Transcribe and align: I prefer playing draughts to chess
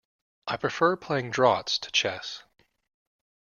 I 0.47 0.57
prefer 0.57 0.95
playing 0.95 1.29
draughts 1.29 1.77
to 1.77 1.91
chess 1.91 2.41